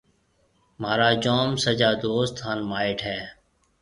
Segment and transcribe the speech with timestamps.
[0.81, 3.19] مهارا جوم سجا دوست هانَ مائيٽ هيَ۔